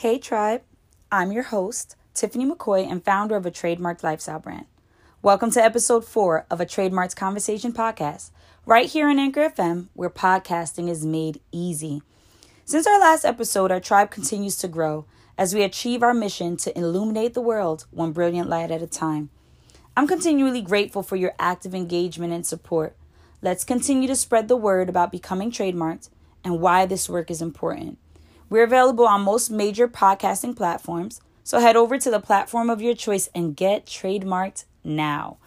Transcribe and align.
Hey, 0.00 0.18
Tribe. 0.18 0.60
I'm 1.10 1.32
your 1.32 1.44
host, 1.44 1.96
Tiffany 2.12 2.44
McCoy, 2.44 2.86
and 2.86 3.02
founder 3.02 3.34
of 3.34 3.46
a 3.46 3.50
trademarked 3.50 4.02
lifestyle 4.02 4.38
brand. 4.38 4.66
Welcome 5.22 5.50
to 5.52 5.64
episode 5.64 6.04
four 6.04 6.44
of 6.50 6.60
a 6.60 6.66
Trademarks 6.66 7.14
Conversation 7.14 7.72
podcast, 7.72 8.30
right 8.66 8.90
here 8.90 9.08
on 9.08 9.18
Anchor 9.18 9.48
FM, 9.48 9.86
where 9.94 10.10
podcasting 10.10 10.90
is 10.90 11.06
made 11.06 11.40
easy. 11.50 12.02
Since 12.66 12.86
our 12.86 13.00
last 13.00 13.24
episode, 13.24 13.72
our 13.72 13.80
tribe 13.80 14.10
continues 14.10 14.58
to 14.58 14.68
grow 14.68 15.06
as 15.38 15.54
we 15.54 15.62
achieve 15.62 16.02
our 16.02 16.12
mission 16.12 16.58
to 16.58 16.78
illuminate 16.78 17.32
the 17.32 17.40
world 17.40 17.86
one 17.90 18.12
brilliant 18.12 18.50
light 18.50 18.70
at 18.70 18.82
a 18.82 18.86
time. 18.86 19.30
I'm 19.96 20.06
continually 20.06 20.60
grateful 20.60 21.02
for 21.02 21.16
your 21.16 21.32
active 21.38 21.74
engagement 21.74 22.34
and 22.34 22.44
support. 22.44 22.98
Let's 23.40 23.64
continue 23.64 24.08
to 24.08 24.14
spread 24.14 24.48
the 24.48 24.56
word 24.56 24.90
about 24.90 25.10
becoming 25.10 25.50
trademarked 25.50 26.10
and 26.44 26.60
why 26.60 26.84
this 26.84 27.08
work 27.08 27.30
is 27.30 27.40
important. 27.40 27.96
We're 28.48 28.62
available 28.62 29.08
on 29.08 29.22
most 29.22 29.50
major 29.50 29.88
podcasting 29.88 30.54
platforms, 30.54 31.20
so 31.42 31.58
head 31.58 31.74
over 31.74 31.98
to 31.98 32.10
the 32.10 32.20
platform 32.20 32.70
of 32.70 32.80
your 32.80 32.94
choice 32.94 33.28
and 33.34 33.56
get 33.56 33.86
trademarked 33.86 34.66
now. 34.84 35.38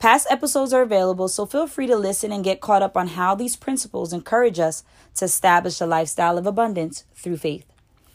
Past 0.00 0.26
episodes 0.28 0.72
are 0.72 0.82
available, 0.82 1.28
so 1.28 1.46
feel 1.46 1.68
free 1.68 1.86
to 1.86 1.94
listen 1.94 2.32
and 2.32 2.42
get 2.42 2.60
caught 2.60 2.82
up 2.82 2.96
on 2.96 3.08
how 3.08 3.36
these 3.36 3.54
principles 3.54 4.12
encourage 4.12 4.58
us 4.58 4.82
to 5.14 5.26
establish 5.26 5.80
a 5.80 5.86
lifestyle 5.86 6.36
of 6.36 6.44
abundance 6.44 7.04
through 7.14 7.36
faith. 7.36 7.66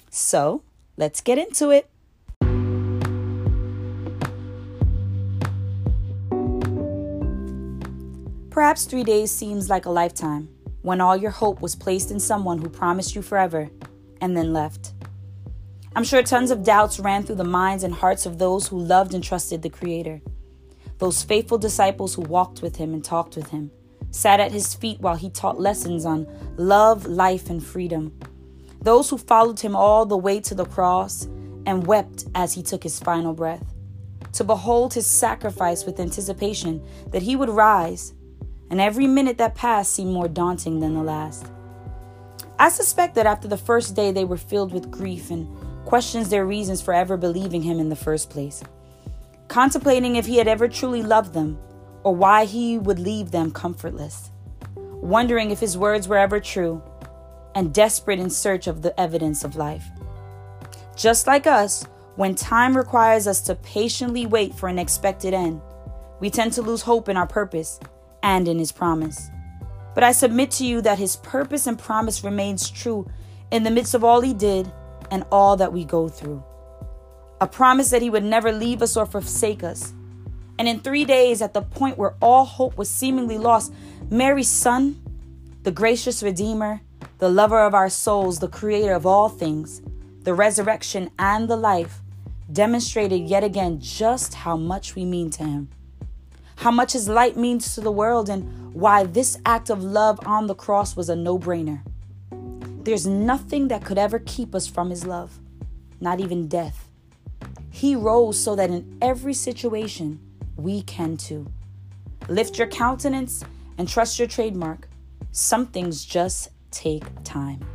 So, 0.09 0.61
let's 0.97 1.21
get 1.21 1.37
into 1.37 1.69
it. 1.69 1.89
Perhaps 8.49 8.85
three 8.85 9.03
days 9.05 9.31
seems 9.31 9.69
like 9.69 9.85
a 9.85 9.89
lifetime 9.89 10.49
when 10.81 10.99
all 10.99 11.15
your 11.15 11.31
hope 11.31 11.61
was 11.61 11.75
placed 11.75 12.11
in 12.11 12.19
someone 12.19 12.57
who 12.57 12.67
promised 12.67 13.15
you 13.15 13.21
forever 13.21 13.69
and 14.21 14.35
then 14.35 14.53
left. 14.53 14.93
I'm 15.95 16.03
sure 16.03 16.21
tons 16.21 16.51
of 16.51 16.63
doubts 16.63 16.99
ran 16.99 17.23
through 17.23 17.37
the 17.37 17.43
minds 17.43 17.83
and 17.83 17.93
hearts 17.93 18.25
of 18.27 18.37
those 18.37 18.67
who 18.67 18.77
loved 18.77 19.15
and 19.15 19.23
trusted 19.23 19.63
the 19.63 19.69
Creator. 19.69 20.21
Those 20.99 21.23
faithful 21.23 21.57
disciples 21.57 22.13
who 22.13 22.21
walked 22.21 22.61
with 22.61 22.75
Him 22.75 22.93
and 22.93 23.03
talked 23.03 23.35
with 23.35 23.49
Him, 23.49 23.71
sat 24.11 24.39
at 24.39 24.51
His 24.51 24.75
feet 24.75 24.99
while 24.99 25.15
He 25.15 25.29
taught 25.29 25.59
lessons 25.59 26.05
on 26.05 26.27
love, 26.57 27.05
life, 27.05 27.49
and 27.49 27.63
freedom. 27.63 28.17
Those 28.81 29.09
who 29.09 29.17
followed 29.17 29.59
Him 29.59 29.75
all 29.75 30.05
the 30.05 30.17
way 30.17 30.39
to 30.41 30.53
the 30.53 30.65
cross 30.65 31.25
and 31.65 31.87
wept 31.87 32.25
as 32.35 32.53
He 32.53 32.61
took 32.61 32.83
His 32.83 32.99
final 32.99 33.33
breath. 33.33 33.73
To 34.33 34.43
behold 34.43 34.93
His 34.93 35.07
sacrifice 35.07 35.83
with 35.83 35.99
anticipation 35.99 36.85
that 37.11 37.23
He 37.23 37.35
would 37.35 37.49
rise, 37.49 38.13
and 38.69 38.79
every 38.79 39.07
minute 39.07 39.39
that 39.39 39.55
passed 39.55 39.93
seemed 39.93 40.13
more 40.13 40.27
daunting 40.27 40.79
than 40.79 40.93
the 40.93 41.01
last. 41.01 41.51
I 42.59 42.69
suspect 42.69 43.15
that 43.15 43.27
after 43.27 43.47
the 43.47 43.57
first 43.57 43.95
day, 43.95 44.11
they 44.11 44.25
were 44.25 44.37
filled 44.37 44.73
with 44.73 44.89
grief 44.89 45.29
and 45.29 45.47
questions 45.85 46.29
their 46.29 46.45
reasons 46.45 46.81
for 46.81 46.93
ever 46.93 47.15
believing 47.15 47.61
him 47.61 47.79
in 47.79 47.89
the 47.89 47.95
first 47.95 48.29
place, 48.29 48.63
contemplating 49.47 50.15
if 50.15 50.25
he 50.25 50.37
had 50.37 50.47
ever 50.47 50.67
truly 50.67 51.03
loved 51.03 51.33
them 51.33 51.57
or 52.03 52.15
why 52.15 52.45
he 52.45 52.77
would 52.77 52.99
leave 52.99 53.31
them 53.31 53.51
comfortless, 53.51 54.31
wondering 54.75 55.51
if 55.51 55.59
his 55.59 55.77
words 55.77 56.07
were 56.07 56.17
ever 56.17 56.39
true, 56.39 56.81
and 57.53 57.73
desperate 57.73 58.19
in 58.19 58.29
search 58.29 58.67
of 58.67 58.81
the 58.81 58.99
evidence 58.99 59.43
of 59.43 59.55
life. 59.55 59.85
Just 60.95 61.27
like 61.27 61.45
us, 61.45 61.85
when 62.15 62.33
time 62.33 62.75
requires 62.75 63.27
us 63.27 63.41
to 63.41 63.55
patiently 63.55 64.25
wait 64.25 64.53
for 64.55 64.67
an 64.67 64.79
expected 64.79 65.33
end, 65.33 65.61
we 66.19 66.31
tend 66.31 66.53
to 66.53 66.63
lose 66.63 66.81
hope 66.81 67.07
in 67.07 67.17
our 67.17 67.27
purpose 67.27 67.79
and 68.23 68.47
in 68.47 68.57
his 68.57 68.71
promise. 68.71 69.29
But 69.97 70.03
I 70.03 70.11
submit 70.11 70.51
to 70.51 70.63
you 70.63 70.81
that 70.81 70.99
his 70.99 71.15
purpose 71.15 71.65
and 71.65 71.79
promise 71.79 72.23
remains 72.23 72.69
true 72.69 73.09
in 73.49 73.63
the 73.63 73.71
midst 73.71 73.95
of 73.95 74.03
all 74.03 74.21
he 74.21 74.31
did 74.31 74.71
and 75.09 75.25
all 75.31 75.57
that 75.57 75.73
we 75.73 75.85
go 75.85 76.07
through. 76.07 76.43
A 77.41 77.47
promise 77.47 77.89
that 77.89 78.03
he 78.03 78.11
would 78.11 78.23
never 78.23 78.51
leave 78.51 78.83
us 78.83 78.95
or 78.95 79.07
forsake 79.07 79.63
us. 79.63 79.95
And 80.59 80.67
in 80.67 80.81
three 80.81 81.03
days, 81.03 81.41
at 81.41 81.55
the 81.55 81.63
point 81.63 81.97
where 81.97 82.13
all 82.21 82.45
hope 82.45 82.77
was 82.77 82.91
seemingly 82.91 83.39
lost, 83.39 83.73
Mary's 84.11 84.49
son, 84.49 85.01
the 85.63 85.71
gracious 85.71 86.21
Redeemer, 86.21 86.81
the 87.17 87.29
lover 87.29 87.61
of 87.61 87.73
our 87.73 87.89
souls, 87.89 88.37
the 88.37 88.47
creator 88.47 88.93
of 88.93 89.07
all 89.07 89.29
things, 89.29 89.81
the 90.21 90.35
resurrection 90.35 91.09
and 91.17 91.47
the 91.47 91.57
life, 91.57 92.01
demonstrated 92.53 93.21
yet 93.21 93.43
again 93.43 93.79
just 93.79 94.35
how 94.35 94.55
much 94.55 94.93
we 94.93 95.05
mean 95.05 95.31
to 95.31 95.43
him 95.43 95.69
how 96.57 96.71
much 96.71 96.93
his 96.93 97.07
light 97.07 97.37
means 97.37 97.73
to 97.75 97.81
the 97.81 97.91
world, 97.91 98.29
and 98.29 98.73
why 98.73 99.03
this 99.03 99.39
act 99.45 99.69
of 99.69 99.83
love 99.83 100.19
on 100.25 100.47
the 100.47 100.55
cross 100.55 100.95
was 100.95 101.07
a 101.07 101.15
no 101.15 101.39
brainer. 101.39 101.81
There's 102.83 103.05
nothing 103.05 103.67
that 103.69 103.85
could 103.85 103.97
ever 103.97 104.19
keep 104.19 104.55
us 104.55 104.67
from 104.67 104.89
his 104.89 105.05
love, 105.05 105.39
not 106.01 106.19
even 106.19 106.47
death. 106.47 106.89
He 107.69 107.95
rose 107.95 108.39
so 108.39 108.55
that 108.55 108.69
in 108.69 108.97
every 109.01 109.33
situation 109.33 110.19
we 110.55 110.81
can 110.81 111.15
too. 111.15 111.47
Lift 112.27 112.57
your 112.57 112.67
countenance 112.67 113.43
and 113.77 113.87
trust 113.87 114.17
your 114.17 114.27
trademark. 114.27 114.87
Some 115.31 115.67
things 115.67 116.03
just 116.03 116.49
take 116.71 117.03
time. 117.23 117.65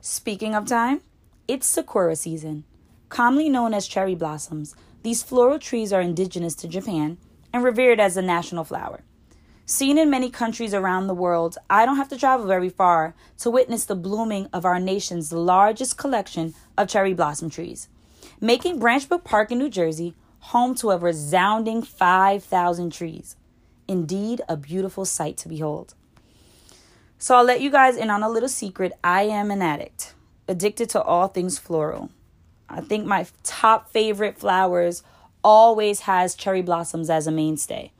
Speaking 0.00 0.54
of 0.54 0.66
time, 0.66 1.00
it's 1.48 1.66
Sakura 1.66 2.16
season. 2.16 2.64
Commonly 3.12 3.50
known 3.50 3.74
as 3.74 3.86
cherry 3.86 4.14
blossoms, 4.14 4.74
these 5.02 5.22
floral 5.22 5.58
trees 5.58 5.92
are 5.92 6.00
indigenous 6.00 6.54
to 6.54 6.66
Japan 6.66 7.18
and 7.52 7.62
revered 7.62 8.00
as 8.00 8.16
a 8.16 8.22
national 8.22 8.64
flower. 8.64 9.02
Seen 9.66 9.98
in 9.98 10.08
many 10.08 10.30
countries 10.30 10.72
around 10.72 11.08
the 11.08 11.14
world, 11.14 11.58
I 11.68 11.84
don't 11.84 11.98
have 11.98 12.08
to 12.08 12.16
travel 12.16 12.46
very 12.46 12.70
far 12.70 13.14
to 13.40 13.50
witness 13.50 13.84
the 13.84 13.94
blooming 13.94 14.48
of 14.50 14.64
our 14.64 14.80
nation's 14.80 15.30
largest 15.30 15.98
collection 15.98 16.54
of 16.78 16.88
cherry 16.88 17.12
blossom 17.12 17.50
trees, 17.50 17.86
making 18.40 18.78
Branch 18.78 19.06
Brook 19.06 19.24
Park 19.24 19.52
in 19.52 19.58
New 19.58 19.68
Jersey 19.68 20.14
home 20.38 20.74
to 20.76 20.90
a 20.90 20.96
resounding 20.96 21.82
5,000 21.82 22.90
trees. 22.90 23.36
Indeed, 23.86 24.40
a 24.48 24.56
beautiful 24.56 25.04
sight 25.04 25.36
to 25.36 25.50
behold. 25.50 25.92
So 27.18 27.34
I'll 27.34 27.44
let 27.44 27.60
you 27.60 27.70
guys 27.70 27.98
in 27.98 28.08
on 28.08 28.22
a 28.22 28.30
little 28.30 28.48
secret. 28.48 28.94
I 29.04 29.24
am 29.24 29.50
an 29.50 29.60
addict, 29.60 30.14
addicted 30.48 30.88
to 30.88 31.02
all 31.02 31.28
things 31.28 31.58
floral. 31.58 32.08
I 32.72 32.80
think 32.80 33.06
my 33.06 33.26
top 33.42 33.90
favorite 33.90 34.38
flowers 34.38 35.02
always 35.44 36.00
has 36.00 36.34
cherry 36.34 36.62
blossoms 36.62 37.10
as 37.10 37.26
a 37.26 37.30
mainstay. 37.30 37.92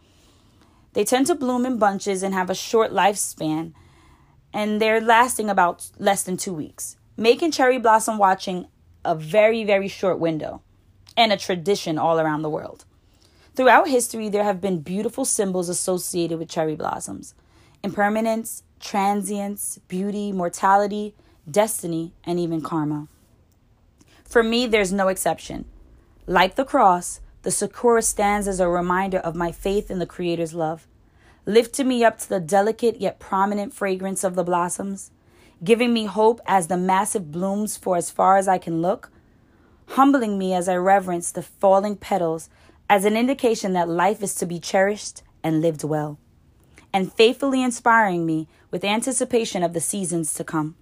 They 0.94 1.04
tend 1.04 1.26
to 1.26 1.34
bloom 1.34 1.66
in 1.66 1.78
bunches 1.78 2.22
and 2.22 2.34
have 2.34 2.50
a 2.50 2.54
short 2.54 2.92
lifespan, 2.92 3.72
and 4.52 4.80
they're 4.80 5.00
lasting 5.00 5.50
about 5.50 5.90
less 5.98 6.22
than 6.22 6.36
two 6.36 6.54
weeks, 6.54 6.96
making 7.16 7.50
cherry 7.52 7.78
blossom 7.78 8.18
watching 8.18 8.66
a 9.04 9.14
very, 9.14 9.64
very 9.64 9.88
short 9.88 10.18
window 10.18 10.62
and 11.16 11.32
a 11.32 11.36
tradition 11.36 11.98
all 11.98 12.18
around 12.18 12.42
the 12.42 12.50
world. 12.50 12.84
Throughout 13.54 13.88
history, 13.88 14.28
there 14.28 14.44
have 14.44 14.60
been 14.60 14.80
beautiful 14.80 15.24
symbols 15.24 15.68
associated 15.68 16.38
with 16.38 16.48
cherry 16.48 16.76
blossoms 16.76 17.34
impermanence, 17.84 18.62
transience, 18.80 19.80
beauty, 19.88 20.30
mortality, 20.30 21.14
destiny, 21.50 22.12
and 22.24 22.38
even 22.38 22.60
karma. 22.60 23.08
For 24.32 24.42
me, 24.42 24.66
there's 24.66 24.94
no 24.94 25.08
exception. 25.08 25.66
Like 26.26 26.54
the 26.54 26.64
cross, 26.64 27.20
the 27.42 27.50
sakura 27.50 28.00
stands 28.00 28.48
as 28.48 28.60
a 28.60 28.66
reminder 28.66 29.18
of 29.18 29.36
my 29.36 29.52
faith 29.52 29.90
in 29.90 29.98
the 29.98 30.06
Creator's 30.06 30.54
love, 30.54 30.86
lifting 31.44 31.86
me 31.86 32.02
up 32.02 32.18
to 32.20 32.28
the 32.30 32.40
delicate 32.40 32.98
yet 32.98 33.18
prominent 33.18 33.74
fragrance 33.74 34.24
of 34.24 34.34
the 34.34 34.42
blossoms, 34.42 35.10
giving 35.62 35.92
me 35.92 36.06
hope 36.06 36.40
as 36.46 36.68
the 36.68 36.78
massive 36.78 37.30
blooms 37.30 37.76
for 37.76 37.98
as 37.98 38.10
far 38.10 38.38
as 38.38 38.48
I 38.48 38.56
can 38.56 38.80
look, 38.80 39.10
humbling 39.88 40.38
me 40.38 40.54
as 40.54 40.66
I 40.66 40.76
reverence 40.76 41.30
the 41.30 41.42
falling 41.42 41.96
petals 41.96 42.48
as 42.88 43.04
an 43.04 43.18
indication 43.18 43.74
that 43.74 43.86
life 43.86 44.22
is 44.22 44.34
to 44.36 44.46
be 44.46 44.58
cherished 44.58 45.20
and 45.44 45.60
lived 45.60 45.84
well, 45.84 46.18
and 46.90 47.12
faithfully 47.12 47.62
inspiring 47.62 48.24
me 48.24 48.48
with 48.70 48.82
anticipation 48.82 49.62
of 49.62 49.74
the 49.74 49.80
seasons 49.80 50.32
to 50.32 50.42
come. 50.42 50.76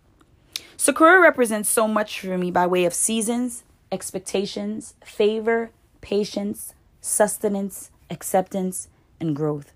Sakura 0.76 1.20
represents 1.20 1.68
so 1.68 1.86
much 1.86 2.20
for 2.20 2.38
me 2.38 2.50
by 2.50 2.66
way 2.66 2.84
of 2.84 2.94
seasons, 2.94 3.64
expectations, 3.92 4.94
favor, 5.04 5.70
patience, 6.00 6.74
sustenance, 7.00 7.90
acceptance, 8.10 8.88
and 9.20 9.36
growth. 9.36 9.72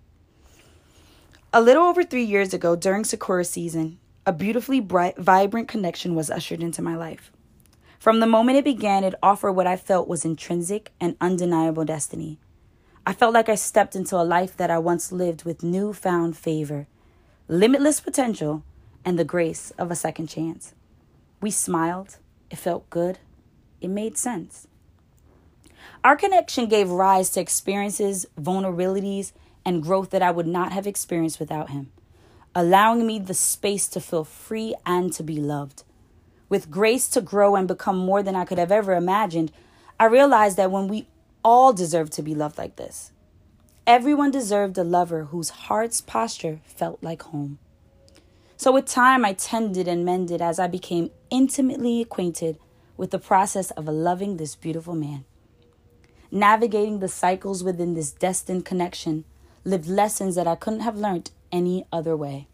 A 1.53 1.61
little 1.63 1.85
over 1.85 2.03
three 2.03 2.25
years 2.25 2.53
ago, 2.53 2.75
during 2.75 3.05
Sakura 3.05 3.45
season, 3.45 3.99
a 4.27 4.33
beautifully 4.33 4.81
bright, 4.81 5.17
vibrant 5.19 5.69
connection 5.69 6.15
was 6.15 6.31
ushered 6.31 6.63
into 6.63 6.83
my 6.83 6.97
life. 6.97 7.31
From 7.99 8.21
the 8.21 8.27
moment 8.27 8.59
it 8.59 8.65
began, 8.65 9.05
it 9.05 9.15
offered 9.23 9.53
what 9.53 9.67
I 9.67 9.77
felt 9.77 10.09
was 10.09 10.25
intrinsic 10.25 10.93
and 11.01 11.17
undeniable 11.21 11.85
destiny. 11.85 12.39
I 13.07 13.13
felt 13.13 13.35
like 13.35 13.49
I 13.49 13.55
stepped 13.55 13.95
into 13.95 14.17
a 14.17 14.25
life 14.25 14.57
that 14.57 14.71
I 14.71 14.79
once 14.79 15.13
lived 15.13 15.45
with 15.45 15.63
newfound 15.63 16.37
favor, 16.37 16.87
limitless 17.49 18.01
potential, 18.01 18.63
and 19.05 19.19
the 19.19 19.25
grace 19.25 19.73
of 19.79 19.91
a 19.91 19.97
second 19.97 20.29
chance. 20.29 20.75
We 21.41 21.51
smiled. 21.51 22.17
It 22.51 22.59
felt 22.59 22.89
good. 22.91 23.19
It 23.81 23.89
made 23.89 24.17
sense. 24.17 24.67
Our 26.03 26.17
connection 26.17 26.67
gave 26.67 26.91
rise 26.91 27.31
to 27.31 27.41
experiences, 27.41 28.27
vulnerabilities, 28.41 29.33
and 29.65 29.83
growth 29.83 30.11
that 30.11 30.23
I 30.23 30.31
would 30.31 30.47
not 30.47 30.73
have 30.73 30.87
experienced 30.87 31.41
without 31.41 31.71
him. 31.71 31.91
allowing 32.55 33.07
me 33.07 33.19
the 33.19 33.35
space 33.35 33.89
to 33.89 34.01
feel 34.01 34.25
free 34.25 34.75
and 34.87 35.13
to 35.13 35.23
be 35.23 35.37
loved. 35.37 35.83
With 36.49 36.71
grace 36.71 37.09
to 37.09 37.21
grow 37.21 37.57
and 37.57 37.67
become 37.67 37.97
more 37.97 38.23
than 38.23 38.37
I 38.37 38.45
could 38.45 38.59
have 38.59 38.71
ever 38.71 38.95
imagined, 38.95 39.51
I 39.99 40.07
realized 40.07 40.57
that 40.57 40.71
when 40.71 40.89
we 40.89 41.09
all 41.43 41.73
deserve 41.73 42.11
to 42.11 42.23
be 42.23 42.35
loved 42.35 42.59
like 42.59 42.77
this, 42.77 43.11
everyone 43.87 44.31
deserved 44.31 44.79
a 44.79 44.85
lover 44.85 45.25
whose 45.25 45.51
heart's 45.51 46.01
posture 46.01 46.61
felt 46.65 47.03
like 47.03 47.23
home. 47.23 47.59
So, 48.65 48.73
with 48.73 48.87
time, 48.87 49.27
I 49.27 49.35
tended 49.35 49.87
and 49.87 50.07
mended 50.07 50.41
as 50.41 50.59
I 50.59 50.69
became 50.69 51.11
intimately 51.29 52.01
acquainted 52.01 52.59
with 52.97 53.11
the 53.11 53.19
process 53.19 53.71
of 53.73 53.87
loving 53.89 54.39
this 54.39 54.57
beautiful 54.57 54.95
man. 54.95 55.27
Navigating 56.31 57.01
the 57.01 57.09
cycles 57.09 57.63
within 57.63 57.93
this 57.93 58.11
destined 58.11 58.65
connection 58.65 59.27
lived 59.65 59.87
lessons 59.87 60.35
that 60.37 60.47
I 60.47 60.55
couldn't 60.55 60.81
have 60.81 60.97
learned 60.97 61.31
any 61.53 61.85
other 61.93 62.17
way. 62.17 62.49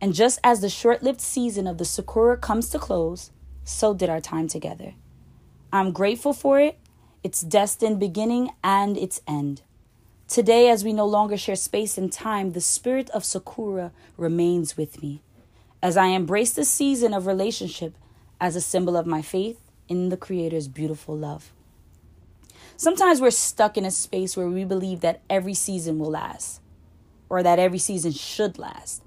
And 0.00 0.14
just 0.14 0.40
as 0.42 0.62
the 0.62 0.70
short 0.70 1.02
lived 1.02 1.20
season 1.20 1.66
of 1.66 1.76
the 1.76 1.84
Sakura 1.84 2.38
comes 2.38 2.70
to 2.70 2.78
close, 2.78 3.32
so 3.64 3.92
did 3.92 4.08
our 4.08 4.22
time 4.22 4.48
together. 4.48 4.94
I'm 5.70 5.92
grateful 5.92 6.32
for 6.32 6.58
it, 6.58 6.78
its 7.22 7.42
destined 7.42 8.00
beginning 8.00 8.48
and 8.64 8.96
its 8.96 9.20
end. 9.28 9.60
Today, 10.30 10.68
as 10.68 10.84
we 10.84 10.92
no 10.92 11.06
longer 11.06 11.36
share 11.36 11.56
space 11.56 11.98
and 11.98 12.12
time, 12.12 12.52
the 12.52 12.60
spirit 12.60 13.10
of 13.10 13.24
Sakura 13.24 13.90
remains 14.16 14.76
with 14.76 15.02
me. 15.02 15.22
As 15.82 15.96
I 15.96 16.06
embrace 16.06 16.52
the 16.52 16.64
season 16.64 17.12
of 17.12 17.26
relationship 17.26 17.94
as 18.40 18.54
a 18.54 18.60
symbol 18.60 18.96
of 18.96 19.08
my 19.08 19.22
faith 19.22 19.58
in 19.88 20.08
the 20.08 20.16
Creator's 20.16 20.68
beautiful 20.68 21.16
love. 21.18 21.50
Sometimes 22.76 23.20
we're 23.20 23.32
stuck 23.32 23.76
in 23.76 23.84
a 23.84 23.90
space 23.90 24.36
where 24.36 24.46
we 24.46 24.62
believe 24.62 25.00
that 25.00 25.20
every 25.28 25.52
season 25.52 25.98
will 25.98 26.12
last, 26.12 26.60
or 27.28 27.42
that 27.42 27.58
every 27.58 27.80
season 27.80 28.12
should 28.12 28.56
last. 28.56 29.02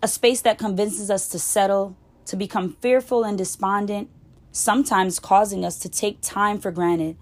A 0.00 0.06
space 0.06 0.40
that 0.42 0.56
convinces 0.56 1.10
us 1.10 1.28
to 1.30 1.40
settle, 1.40 1.96
to 2.26 2.36
become 2.36 2.76
fearful 2.80 3.24
and 3.24 3.36
despondent, 3.36 4.08
sometimes 4.52 5.18
causing 5.18 5.64
us 5.64 5.80
to 5.80 5.88
take 5.88 6.20
time 6.20 6.60
for 6.60 6.70
granted 6.70 7.16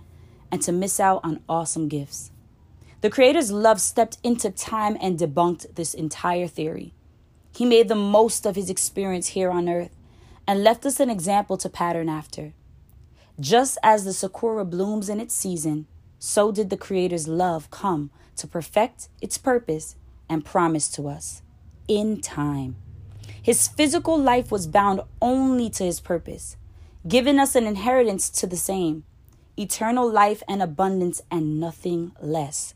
and 0.53 0.61
to 0.61 0.71
miss 0.71 1.01
out 1.01 1.23
on 1.25 1.41
awesome 1.49 1.89
gifts. 1.89 2.31
The 3.00 3.11
Creator's 3.11 3.53
love 3.53 3.81
stepped 3.81 4.19
into 4.25 4.50
time 4.50 4.97
and 5.00 5.19
debunked 5.19 5.77
this 5.77 5.95
entire 5.95 6.49
theory. 6.49 6.95
He 7.55 7.65
made 7.65 7.89
the 7.89 7.95
most 7.95 8.45
of 8.45 8.56
his 8.56 8.71
experience 8.71 9.29
here 9.29 9.50
on 9.50 9.69
earth 9.69 9.97
and 10.49 10.65
left 10.65 10.85
us 10.85 10.99
an 10.99 11.09
example 11.09 11.56
to 11.59 11.69
pattern 11.69 12.09
after. 12.09 12.55
Just 13.39 13.79
as 13.85 14.05
the 14.05 14.12
sakura 14.12 14.65
blooms 14.65 15.09
in 15.09 15.21
its 15.21 15.35
season, 15.35 15.87
so 16.19 16.50
did 16.50 16.71
the 16.71 16.77
Creator's 16.77 17.29
love 17.29 17.71
come 17.71 18.11
to 18.37 18.49
perfect 18.49 19.09
its 19.21 19.39
purpose 19.39 19.94
and 20.29 20.44
promise 20.44 20.89
to 20.89 21.09
us 21.09 21.43
in 21.87 22.21
time. 22.21 22.75
His 23.41 23.69
physical 23.69 24.19
life 24.19 24.51
was 24.51 24.67
bound 24.67 25.03
only 25.23 25.71
to 25.71 25.85
his 25.85 26.01
purpose, 26.01 26.56
giving 27.06 27.39
us 27.39 27.55
an 27.55 27.67
inheritance 27.67 28.29
to 28.31 28.47
the 28.49 28.56
same 28.56 29.05
eternal 29.56 30.11
life 30.11 30.43
and 30.49 30.62
abundance, 30.62 31.21
and 31.31 31.59
nothing 31.59 32.12
less. 32.21 32.75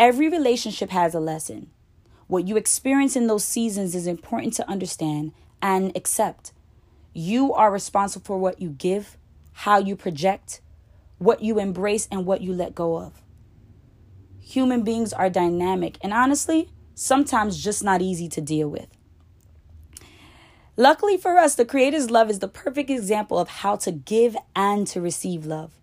Every 0.00 0.30
relationship 0.30 0.88
has 0.88 1.14
a 1.14 1.20
lesson. 1.20 1.68
What 2.26 2.48
you 2.48 2.56
experience 2.56 3.16
in 3.16 3.26
those 3.26 3.44
seasons 3.44 3.94
is 3.94 4.06
important 4.06 4.54
to 4.54 4.66
understand 4.66 5.32
and 5.60 5.94
accept. 5.94 6.54
You 7.12 7.52
are 7.52 7.70
responsible 7.70 8.24
for 8.24 8.38
what 8.38 8.62
you 8.62 8.70
give, 8.70 9.18
how 9.52 9.76
you 9.76 9.96
project, 9.96 10.62
what 11.18 11.42
you 11.42 11.58
embrace, 11.58 12.08
and 12.10 12.24
what 12.24 12.40
you 12.40 12.54
let 12.54 12.74
go 12.74 12.96
of. 12.96 13.20
Human 14.40 14.84
beings 14.84 15.12
are 15.12 15.28
dynamic 15.28 15.98
and 16.00 16.14
honestly, 16.14 16.70
sometimes 16.94 17.62
just 17.62 17.84
not 17.84 18.00
easy 18.00 18.30
to 18.30 18.40
deal 18.40 18.70
with. 18.70 18.88
Luckily 20.78 21.18
for 21.18 21.36
us, 21.36 21.56
the 21.56 21.66
Creator's 21.66 22.10
love 22.10 22.30
is 22.30 22.38
the 22.38 22.48
perfect 22.48 22.88
example 22.88 23.38
of 23.38 23.50
how 23.50 23.76
to 23.76 23.92
give 23.92 24.34
and 24.56 24.86
to 24.86 25.02
receive 25.02 25.44
love 25.44 25.74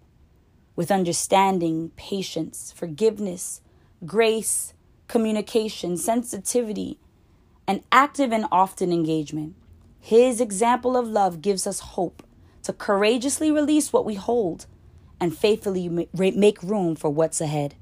with 0.76 0.90
understanding, 0.90 1.92
patience, 1.96 2.74
forgiveness, 2.76 3.62
grace, 4.06 4.74
communication, 5.08 5.98
sensitivity, 5.98 7.00
and 7.68 7.84
active 7.92 8.32
and 8.32 8.46
often 8.52 8.92
engagement. 8.92 9.56
His 10.00 10.40
example 10.40 10.96
of 10.96 11.08
love 11.08 11.42
gives 11.42 11.68
us 11.68 11.80
hope 11.80 12.24
to 12.64 12.74
courageously 12.74 13.52
release 13.52 13.92
what 13.92 14.06
we 14.06 14.16
hold 14.16 14.66
and 15.20 15.36
faithfully 15.36 16.08
make 16.14 16.64
room 16.64 16.96
for 16.96 17.10
what's 17.10 17.42
ahead. 17.42 17.76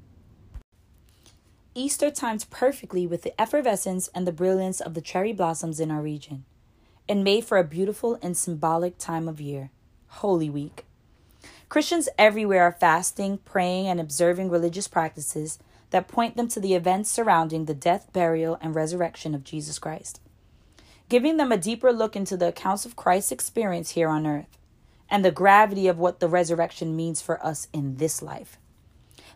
Easter 1.74 2.10
times 2.10 2.44
perfectly 2.46 3.06
with 3.06 3.22
the 3.22 3.38
effervescence 3.40 4.08
and 4.14 4.26
the 4.26 4.32
brilliance 4.32 4.80
of 4.80 4.94
the 4.94 5.02
cherry 5.02 5.32
blossoms 5.32 5.78
in 5.78 5.90
our 5.90 6.00
region, 6.00 6.44
and 7.08 7.22
made 7.22 7.44
for 7.44 7.58
a 7.58 7.64
beautiful 7.64 8.18
and 8.22 8.36
symbolic 8.36 8.96
time 8.96 9.28
of 9.28 9.40
year, 9.40 9.70
Holy 10.08 10.48
Week. 10.48 10.86
Christians 11.68 12.08
everywhere 12.16 12.62
are 12.62 12.72
fasting, 12.72 13.38
praying, 13.44 13.88
and 13.88 14.00
observing 14.00 14.48
religious 14.48 14.88
practices 14.88 15.58
that 15.90 16.08
point 16.08 16.36
them 16.36 16.48
to 16.48 16.60
the 16.60 16.74
events 16.74 17.10
surrounding 17.10 17.64
the 17.64 17.74
death, 17.74 18.12
burial, 18.12 18.58
and 18.60 18.74
resurrection 18.74 19.34
of 19.34 19.44
Jesus 19.44 19.78
Christ 19.78 20.20
giving 21.08 21.36
them 21.36 21.52
a 21.52 21.56
deeper 21.56 21.92
look 21.92 22.16
into 22.16 22.36
the 22.36 22.48
accounts 22.48 22.84
of 22.84 22.96
Christ's 22.96 23.32
experience 23.32 23.90
here 23.90 24.08
on 24.08 24.26
earth 24.26 24.58
and 25.08 25.24
the 25.24 25.30
gravity 25.30 25.86
of 25.86 25.98
what 25.98 26.18
the 26.18 26.28
resurrection 26.28 26.96
means 26.96 27.22
for 27.22 27.44
us 27.44 27.68
in 27.72 27.96
this 27.96 28.22
life. 28.22 28.58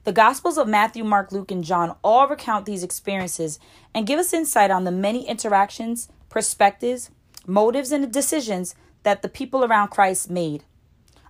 The 0.02 0.12
Gospels 0.12 0.58
of 0.58 0.66
Matthew, 0.66 1.04
Mark, 1.04 1.30
Luke, 1.30 1.50
and 1.50 1.62
John 1.62 1.94
all 2.02 2.26
recount 2.26 2.66
these 2.66 2.82
experiences 2.82 3.60
and 3.94 4.06
give 4.06 4.18
us 4.18 4.32
insight 4.32 4.70
on 4.70 4.84
the 4.84 4.90
many 4.90 5.28
interactions, 5.28 6.08
perspectives, 6.28 7.10
motives, 7.46 7.92
and 7.92 8.10
decisions 8.10 8.74
that 9.02 9.22
the 9.22 9.28
people 9.28 9.64
around 9.64 9.88
Christ 9.88 10.30
made 10.30 10.64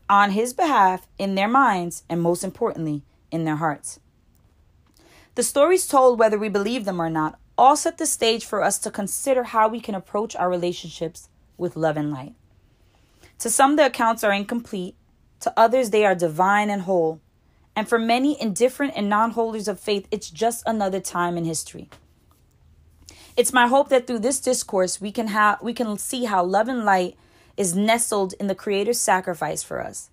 on 0.08 0.30
his 0.30 0.54
behalf 0.54 1.06
in 1.18 1.34
their 1.34 1.48
minds 1.48 2.04
and, 2.08 2.22
most 2.22 2.42
importantly, 2.42 3.02
in 3.30 3.44
their 3.44 3.56
hearts. 3.56 4.00
The 5.34 5.42
stories 5.42 5.86
told, 5.86 6.18
whether 6.18 6.38
we 6.38 6.48
believe 6.48 6.84
them 6.84 7.00
or 7.00 7.08
not, 7.08 7.38
all 7.56 7.76
set 7.76 7.98
the 7.98 8.06
stage 8.06 8.44
for 8.44 8.62
us 8.62 8.78
to 8.78 8.90
consider 8.90 9.44
how 9.44 9.68
we 9.68 9.80
can 9.80 9.94
approach 9.94 10.34
our 10.34 10.50
relationships 10.50 11.28
with 11.56 11.76
love 11.76 11.96
and 11.96 12.10
light. 12.10 12.34
To 13.40 13.50
some, 13.50 13.76
the 13.76 13.86
accounts 13.86 14.24
are 14.24 14.32
incomplete, 14.32 14.96
to 15.40 15.52
others, 15.56 15.90
they 15.90 16.04
are 16.04 16.14
divine 16.14 16.68
and 16.70 16.82
whole. 16.82 17.20
And 17.74 17.88
for 17.88 17.98
many 17.98 18.40
indifferent 18.40 18.92
and 18.96 19.08
non 19.08 19.30
holders 19.30 19.68
of 19.68 19.80
faith, 19.80 20.06
it's 20.10 20.30
just 20.30 20.62
another 20.66 21.00
time 21.00 21.38
in 21.38 21.44
history. 21.44 21.88
It's 23.36 23.52
my 23.52 23.68
hope 23.68 23.88
that 23.88 24.06
through 24.06 24.18
this 24.18 24.40
discourse, 24.40 25.00
we 25.00 25.12
can, 25.12 25.28
have, 25.28 25.62
we 25.62 25.72
can 25.72 25.96
see 25.96 26.24
how 26.24 26.44
love 26.44 26.68
and 26.68 26.84
light 26.84 27.16
is 27.56 27.74
nestled 27.74 28.34
in 28.40 28.48
the 28.48 28.54
Creator's 28.54 29.00
sacrifice 29.00 29.62
for 29.62 29.80
us. 29.80 30.09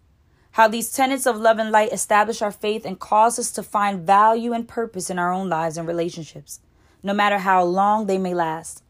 How 0.57 0.67
these 0.67 0.91
tenets 0.91 1.27
of 1.27 1.37
love 1.37 1.59
and 1.59 1.71
light 1.71 1.93
establish 1.93 2.41
our 2.41 2.51
faith 2.51 2.83
and 2.83 2.99
cause 2.99 3.37
us 3.37 3.51
to 3.51 3.61
find 3.61 4.07
value 4.07 4.53
and 4.53 4.67
purpose 4.67 5.11
in 5.11 5.19
our 5.19 5.31
own 5.31 5.49
lives 5.49 5.77
and 5.77 5.87
relationships 5.87 6.61
no 7.03 7.13
matter 7.13 7.37
how 7.37 7.63
long 7.63 8.07
they 8.07 8.17
may 8.17 8.33
last. 8.33 8.81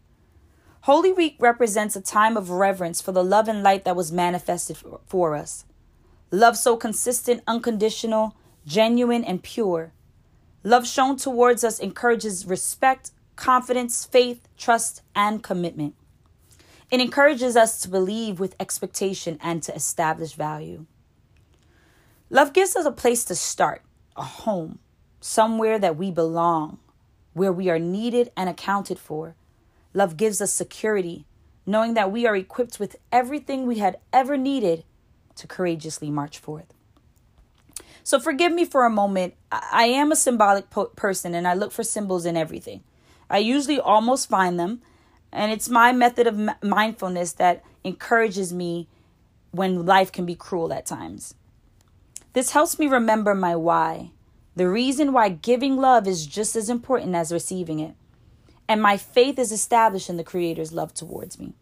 Holy 0.83 1.11
Week 1.11 1.35
represents 1.41 1.97
a 1.97 2.01
time 2.01 2.37
of 2.37 2.51
reverence 2.51 3.01
for 3.01 3.11
the 3.11 3.21
love 3.21 3.49
and 3.49 3.63
light 3.63 3.83
that 3.83 3.97
was 3.97 4.13
manifested 4.13 4.77
for 5.07 5.35
us. 5.35 5.65
Love 6.31 6.55
so 6.55 6.77
consistent, 6.77 7.43
unconditional, 7.45 8.33
genuine, 8.65 9.25
and 9.25 9.43
pure. 9.43 9.91
Love 10.63 10.87
shown 10.87 11.17
towards 11.17 11.65
us 11.65 11.79
encourages 11.79 12.45
respect, 12.45 13.11
confidence, 13.35 14.05
faith, 14.05 14.47
trust, 14.57 15.01
and 15.13 15.43
commitment. 15.43 15.95
It 16.89 17.01
encourages 17.01 17.57
us 17.57 17.81
to 17.81 17.89
believe 17.89 18.39
with 18.39 18.55
expectation 18.57 19.37
and 19.41 19.61
to 19.63 19.75
establish 19.75 20.31
value. 20.31 20.85
Love 22.29 22.51
gives 22.51 22.75
us 22.75 22.85
a 22.85 22.91
place 22.91 23.23
to 23.23 23.33
start, 23.35 23.81
a 24.17 24.23
home, 24.23 24.79
somewhere 25.21 25.79
that 25.79 25.95
we 25.95 26.11
belong, 26.11 26.77
where 27.33 27.53
we 27.53 27.69
are 27.69 27.79
needed 27.79 28.29
and 28.35 28.49
accounted 28.49 28.99
for. 28.99 29.35
Love 29.93 30.17
gives 30.17 30.41
us 30.41 30.51
security, 30.51 31.25
knowing 31.65 31.93
that 31.93 32.11
we 32.11 32.25
are 32.27 32.35
equipped 32.35 32.79
with 32.79 32.97
everything 33.13 33.65
we 33.65 33.77
had 33.77 33.97
ever 34.11 34.35
needed 34.35 34.83
to 35.35 35.47
courageously 35.47 36.11
march 36.11 36.37
forth. 36.37 36.73
So, 38.03 38.19
forgive 38.19 38.51
me 38.51 38.65
for 38.65 38.85
a 38.85 38.89
moment. 38.89 39.33
I 39.51 39.85
am 39.85 40.11
a 40.11 40.15
symbolic 40.15 40.69
po- 40.69 40.85
person 40.85 41.33
and 41.33 41.47
I 41.47 41.53
look 41.53 41.71
for 41.71 41.83
symbols 41.83 42.25
in 42.25 42.35
everything. 42.35 42.83
I 43.29 43.37
usually 43.37 43.79
almost 43.79 44.29
find 44.29 44.59
them, 44.59 44.81
and 45.31 45.51
it's 45.51 45.69
my 45.69 45.93
method 45.93 46.27
of 46.27 46.39
m- 46.39 46.55
mindfulness 46.61 47.33
that 47.33 47.63
encourages 47.83 48.53
me 48.53 48.87
when 49.51 49.85
life 49.85 50.11
can 50.11 50.25
be 50.25 50.35
cruel 50.35 50.73
at 50.73 50.85
times. 50.85 51.33
This 52.37 52.51
helps 52.51 52.77
me 52.77 52.85
remember 52.85 53.33
my 53.33 53.55
why 53.55 54.11
the 54.55 54.69
reason 54.69 55.11
why 55.11 55.29
giving 55.29 55.75
love 55.75 56.07
is 56.07 56.27
just 56.27 56.55
as 56.55 56.69
important 56.69 57.15
as 57.15 57.31
receiving 57.31 57.79
it. 57.79 57.95
And 58.69 58.79
my 58.79 58.95
faith 58.95 59.39
is 59.39 59.51
established 59.51 60.07
in 60.07 60.17
the 60.17 60.23
Creator's 60.23 60.71
love 60.71 60.93
towards 60.93 61.39
me. 61.39 61.55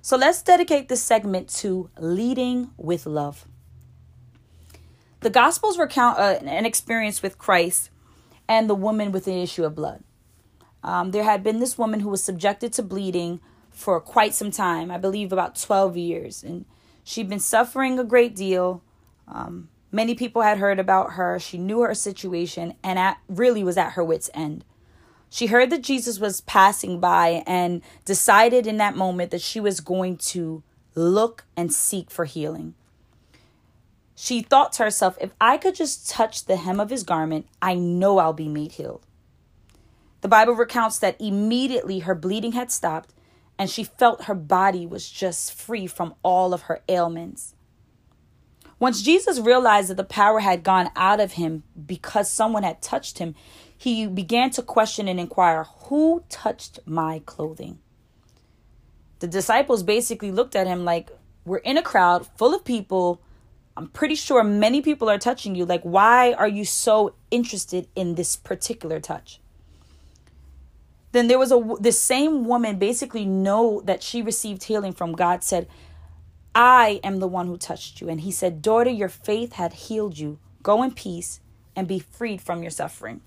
So 0.00 0.16
let's 0.16 0.42
dedicate 0.42 0.88
this 0.88 1.04
segment 1.04 1.48
to 1.60 1.88
leading 2.00 2.72
with 2.76 3.06
love. 3.06 3.46
The 5.20 5.30
Gospels 5.30 5.78
recount 5.78 6.18
uh, 6.18 6.40
an 6.42 6.66
experience 6.66 7.22
with 7.22 7.38
Christ 7.38 7.88
and 8.48 8.68
the 8.68 8.74
woman 8.74 9.12
with 9.12 9.26
the 9.26 9.40
issue 9.40 9.62
of 9.62 9.76
blood. 9.76 10.02
um, 10.82 11.12
there 11.12 11.22
had 11.22 11.44
been 11.44 11.60
this 11.60 11.78
woman 11.78 12.00
who 12.00 12.08
was 12.08 12.24
subjected 12.24 12.72
to 12.72 12.82
bleeding 12.82 13.38
for 13.70 14.00
quite 14.00 14.34
some 14.34 14.50
time, 14.50 14.90
I 14.90 14.98
believe 14.98 15.32
about 15.32 15.54
12 15.54 15.96
years. 15.96 16.42
And 16.42 16.64
she'd 17.04 17.28
been 17.28 17.38
suffering 17.38 18.00
a 18.00 18.04
great 18.04 18.34
deal. 18.34 18.82
Um, 19.28 19.68
many 19.92 20.14
people 20.14 20.42
had 20.42 20.58
heard 20.58 20.78
about 20.78 21.12
her. 21.12 21.38
She 21.38 21.58
knew 21.58 21.80
her 21.80 21.94
situation 21.94 22.74
and 22.82 22.98
at, 22.98 23.18
really 23.28 23.62
was 23.62 23.76
at 23.76 23.92
her 23.92 24.02
wits' 24.02 24.30
end. 24.34 24.64
She 25.30 25.46
heard 25.46 25.70
that 25.70 25.82
Jesus 25.82 26.18
was 26.18 26.40
passing 26.42 26.98
by 26.98 27.42
and 27.46 27.82
decided 28.04 28.66
in 28.66 28.78
that 28.78 28.96
moment 28.96 29.30
that 29.30 29.40
she 29.40 29.60
was 29.60 29.80
going 29.80 30.16
to 30.18 30.62
look 30.94 31.44
and 31.56 31.72
seek 31.72 32.10
for 32.10 32.24
healing. 32.24 32.74
She 34.14 34.42
thought 34.42 34.72
to 34.74 34.84
herself, 34.84 35.16
if 35.20 35.32
I 35.40 35.56
could 35.56 35.74
just 35.74 36.08
touch 36.08 36.44
the 36.44 36.56
hem 36.56 36.78
of 36.80 36.90
his 36.90 37.02
garment, 37.02 37.46
I 37.60 37.74
know 37.74 38.18
I'll 38.18 38.32
be 38.32 38.48
made 38.48 38.72
healed. 38.72 39.06
The 40.20 40.28
Bible 40.28 40.52
recounts 40.52 40.98
that 40.98 41.20
immediately 41.20 42.00
her 42.00 42.14
bleeding 42.14 42.52
had 42.52 42.70
stopped 42.70 43.12
and 43.58 43.70
she 43.70 43.84
felt 43.84 44.24
her 44.24 44.34
body 44.34 44.86
was 44.86 45.08
just 45.08 45.52
free 45.52 45.86
from 45.86 46.14
all 46.22 46.52
of 46.54 46.62
her 46.62 46.82
ailments. 46.88 47.54
Once 48.82 49.00
Jesus 49.00 49.38
realized 49.38 49.90
that 49.90 49.96
the 49.96 50.02
power 50.02 50.40
had 50.40 50.64
gone 50.64 50.90
out 50.96 51.20
of 51.20 51.34
him 51.34 51.62
because 51.86 52.28
someone 52.28 52.64
had 52.64 52.82
touched 52.82 53.18
him, 53.18 53.32
he 53.78 54.08
began 54.08 54.50
to 54.50 54.60
question 54.60 55.06
and 55.06 55.20
inquire, 55.20 55.66
Who 55.84 56.24
touched 56.28 56.80
my 56.84 57.22
clothing? 57.24 57.78
The 59.20 59.28
disciples 59.28 59.84
basically 59.84 60.32
looked 60.32 60.56
at 60.56 60.66
him 60.66 60.84
like, 60.84 61.10
We're 61.44 61.58
in 61.58 61.78
a 61.78 61.82
crowd 61.82 62.26
full 62.36 62.52
of 62.56 62.64
people. 62.64 63.22
I'm 63.76 63.86
pretty 63.86 64.16
sure 64.16 64.42
many 64.42 64.82
people 64.82 65.08
are 65.08 65.16
touching 65.16 65.54
you. 65.54 65.64
Like, 65.64 65.82
why 65.82 66.32
are 66.32 66.48
you 66.48 66.64
so 66.64 67.14
interested 67.30 67.86
in 67.94 68.16
this 68.16 68.34
particular 68.34 68.98
touch? 68.98 69.40
Then 71.12 71.28
there 71.28 71.38
was 71.38 71.52
a 71.52 71.76
the 71.78 71.92
same 71.92 72.46
woman 72.46 72.80
basically 72.80 73.26
know 73.26 73.80
that 73.84 74.02
she 74.02 74.22
received 74.22 74.64
healing 74.64 74.92
from 74.92 75.12
God 75.12 75.44
said, 75.44 75.68
"I 76.54 77.00
am 77.02 77.18
the 77.18 77.28
one 77.28 77.46
who 77.46 77.56
touched 77.56 78.00
you." 78.00 78.08
And 78.08 78.20
he 78.20 78.30
said, 78.30 78.62
"Daughter, 78.62 78.90
your 78.90 79.08
faith 79.08 79.54
had 79.54 79.72
healed 79.72 80.18
you. 80.18 80.38
Go 80.62 80.82
in 80.82 80.92
peace 80.92 81.40
and 81.74 81.88
be 81.88 81.98
freed 81.98 82.40
from 82.40 82.62
your 82.62 82.70
suffering." 82.70 83.20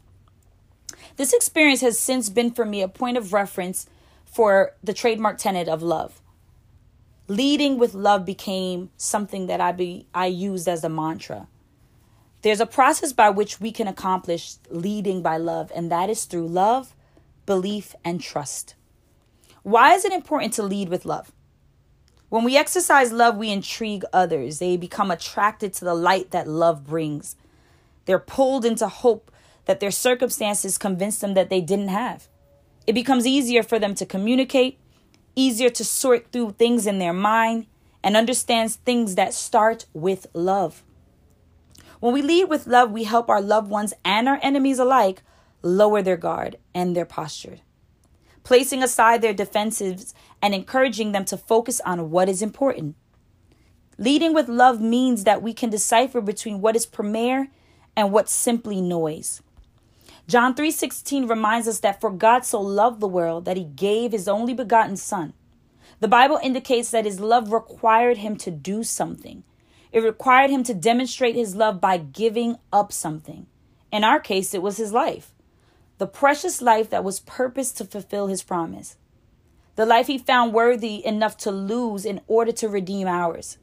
This 1.17 1.33
experience 1.33 1.81
has 1.81 1.99
since 1.99 2.29
been 2.29 2.51
for 2.51 2.65
me 2.65 2.81
a 2.81 2.87
point 2.87 3.17
of 3.17 3.33
reference 3.33 3.87
for 4.25 4.75
the 4.83 4.93
trademark 4.93 5.37
tenet 5.37 5.67
of 5.67 5.81
love. 5.81 6.21
Leading 7.27 7.79
with 7.79 7.93
love 7.93 8.25
became 8.25 8.89
something 8.97 9.47
that 9.47 9.59
I 9.59 9.71
be 9.71 10.07
I 10.13 10.27
used 10.27 10.67
as 10.67 10.83
a 10.83 10.89
mantra. 10.89 11.47
There's 12.43 12.59
a 12.59 12.67
process 12.67 13.13
by 13.13 13.31
which 13.31 13.59
we 13.59 13.71
can 13.71 13.87
accomplish 13.87 14.57
leading 14.69 15.23
by 15.23 15.37
love, 15.37 15.71
and 15.73 15.91
that 15.91 16.11
is 16.11 16.25
through 16.25 16.47
love, 16.47 16.93
belief, 17.47 17.95
and 18.03 18.21
trust. 18.21 18.75
Why 19.63 19.95
is 19.95 20.05
it 20.05 20.13
important 20.13 20.53
to 20.53 20.63
lead 20.63 20.89
with 20.89 21.05
love? 21.05 21.31
When 22.29 22.43
we 22.43 22.57
exercise 22.57 23.11
love, 23.11 23.37
we 23.37 23.51
intrigue 23.51 24.03
others. 24.11 24.59
They 24.59 24.77
become 24.77 25.11
attracted 25.11 25.73
to 25.73 25.85
the 25.85 25.93
light 25.93 26.31
that 26.31 26.47
love 26.47 26.85
brings. 26.85 27.35
They're 28.05 28.19
pulled 28.19 28.65
into 28.65 28.87
hope 28.87 29.31
that 29.65 29.79
their 29.79 29.91
circumstances 29.91 30.77
convince 30.77 31.19
them 31.19 31.33
that 31.35 31.49
they 31.49 31.61
didn't 31.61 31.89
have. 31.89 32.27
It 32.87 32.93
becomes 32.93 33.25
easier 33.25 33.63
for 33.63 33.79
them 33.79 33.95
to 33.95 34.05
communicate, 34.05 34.77
easier 35.35 35.69
to 35.69 35.83
sort 35.83 36.31
through 36.31 36.51
things 36.51 36.85
in 36.85 36.99
their 36.99 37.13
mind, 37.13 37.65
and 38.03 38.15
understands 38.15 38.75
things 38.75 39.15
that 39.15 39.33
start 39.33 39.85
with 39.93 40.27
love. 40.33 40.83
When 41.99 42.13
we 42.13 42.21
lead 42.21 42.49
with 42.49 42.67
love, 42.67 42.91
we 42.91 43.05
help 43.05 43.29
our 43.29 43.41
loved 43.41 43.69
ones 43.69 43.93
and 44.03 44.29
our 44.29 44.39
enemies 44.43 44.77
alike 44.77 45.23
lower 45.63 46.03
their 46.03 46.17
guard 46.17 46.57
and 46.75 46.95
their 46.95 47.05
posture, 47.05 47.57
placing 48.45 48.83
aside 48.83 49.21
their 49.21 49.33
defensives 49.33 50.13
and 50.41 50.53
encouraging 50.53 51.11
them 51.11 51.25
to 51.25 51.35
focus 51.35 51.81
on 51.81 52.11
what 52.11 52.29
is 52.29 52.41
important. 52.41 52.95
Leading 53.97 54.33
with 54.33 54.47
love 54.47 54.79
means 54.79 55.23
that 55.23 55.41
we 55.41 55.51
can 55.51 55.69
decipher 55.69 56.21
between 56.21 56.61
what 56.61 56.75
is 56.75 56.85
premier 56.85 57.49
and 57.97 58.11
what's 58.11 58.31
simply 58.31 58.79
noise. 58.81 59.41
John 60.27 60.53
3:16 60.53 61.27
reminds 61.27 61.67
us 61.67 61.79
that 61.79 61.99
for 61.99 62.11
God 62.11 62.45
so 62.45 62.61
loved 62.61 62.99
the 62.99 63.07
world 63.07 63.45
that 63.45 63.57
he 63.57 63.63
gave 63.63 64.11
his 64.11 64.27
only 64.27 64.53
begotten 64.53 64.95
son. 64.95 65.33
The 65.99 66.07
Bible 66.07 66.39
indicates 66.43 66.91
that 66.91 67.05
his 67.05 67.19
love 67.19 67.51
required 67.51 68.17
him 68.17 68.35
to 68.37 68.51
do 68.51 68.83
something. 68.83 69.43
It 69.91 70.01
required 70.01 70.51
him 70.51 70.63
to 70.63 70.73
demonstrate 70.73 71.35
his 71.35 71.55
love 71.55 71.81
by 71.81 71.97
giving 71.97 72.57
up 72.71 72.91
something. 72.91 73.47
In 73.91 74.03
our 74.03 74.19
case, 74.19 74.53
it 74.53 74.61
was 74.61 74.77
his 74.77 74.91
life 74.91 75.34
the 75.97 76.07
precious 76.07 76.61
life 76.61 76.89
that 76.89 77.03
was 77.03 77.21
purposed 77.21 77.77
to 77.77 77.85
fulfill 77.85 78.27
his 78.27 78.43
promise, 78.43 78.97
the 79.75 79.85
life 79.85 80.07
he 80.07 80.17
found 80.17 80.53
worthy 80.53 81.05
enough 81.05 81.37
to 81.37 81.51
lose 81.51 82.05
in 82.05 82.21
order 82.27 82.51
to 82.51 82.67
redeem 82.67 83.07
ours, 83.07 83.57